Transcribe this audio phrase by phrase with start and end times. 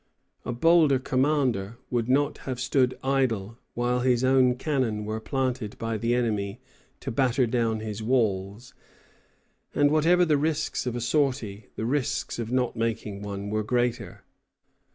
[0.45, 5.95] A bolder commander would not have stood idle while his own cannon were planted by
[5.95, 6.59] the enemy
[7.01, 8.73] to batter down his walls;
[9.75, 14.23] and whatever the risks of a sortie, the risks of not making one were greater.